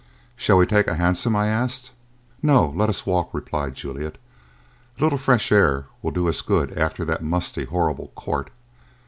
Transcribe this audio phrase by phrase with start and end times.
[0.35, 1.91] "Shall we take a hansom?" I asked.
[2.41, 4.15] "No; let us walk," replied Juliet;
[4.97, 8.49] "a little fresh air will do us good after that musty, horrible court.